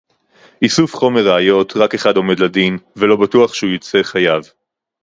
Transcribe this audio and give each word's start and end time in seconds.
איסוף 0.61 0.95
חומר 0.95 1.21
ראיות- 1.27 1.73
רק 1.81 1.93
אחד 1.95 2.17
עומד 2.17 2.39
לדין 2.39 2.77
ולא 2.95 3.15
בטוח 3.15 3.53
שהוא 3.53 3.69
יוצא 3.71 4.03
חייב 4.03 4.43